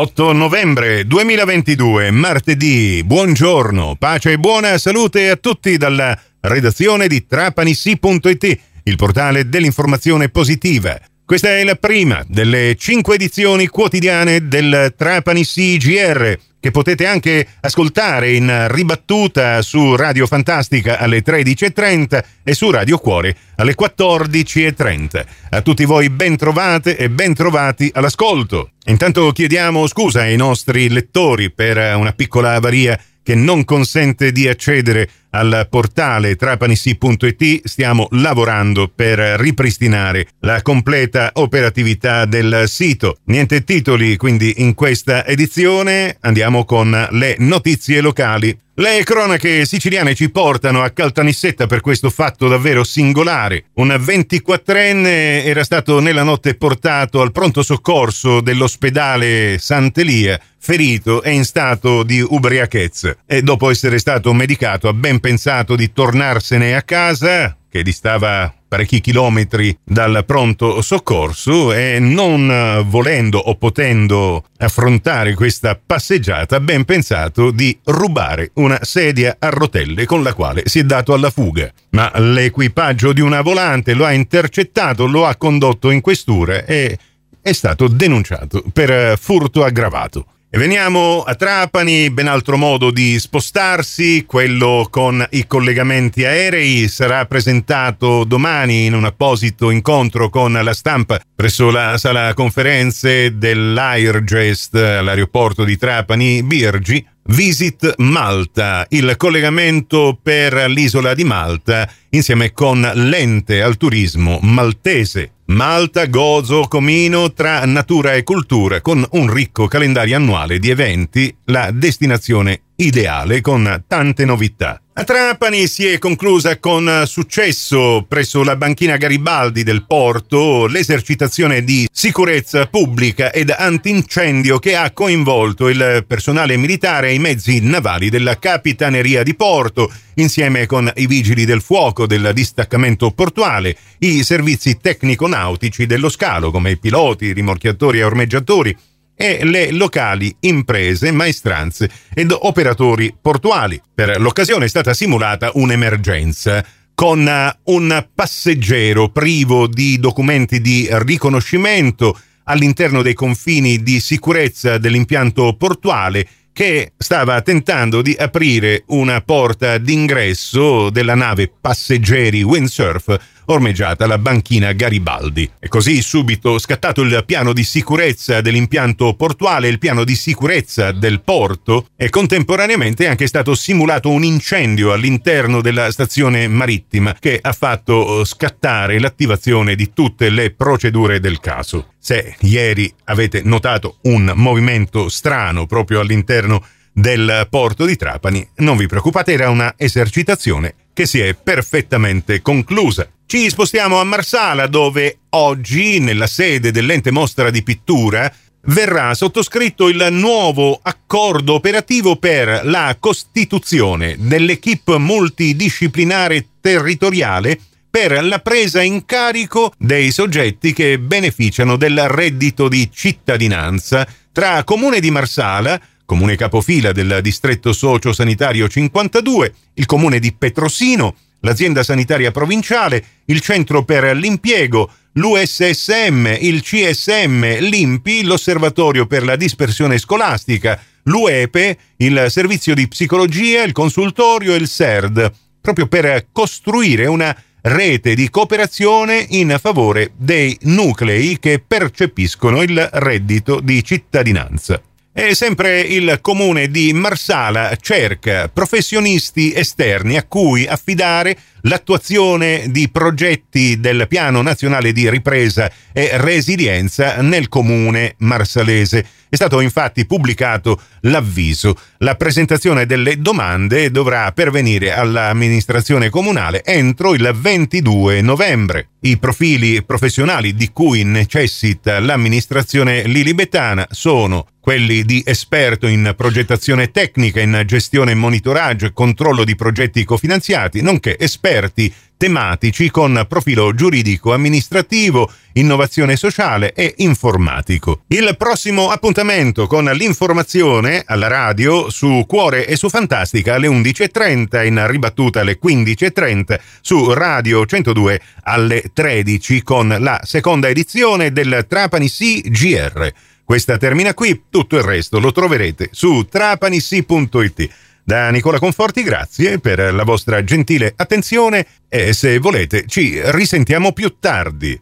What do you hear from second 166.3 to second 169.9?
che stava tentando di aprire una porta